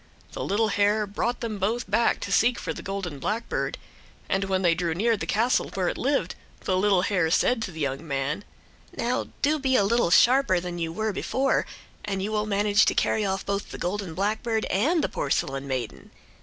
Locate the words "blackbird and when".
3.19-4.63